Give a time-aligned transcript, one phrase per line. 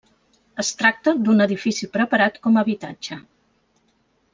[0.63, 3.23] Es tracta d'un edifici preparat com a habitatge.